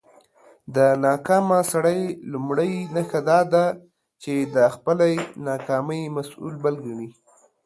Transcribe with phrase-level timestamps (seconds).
[0.75, 2.01] د ناکامه سړى
[2.31, 3.65] لومړۍ نښه دا ده،
[4.21, 5.11] چې د خپلى
[5.47, 7.09] ناکامۍ مسول بل کڼې.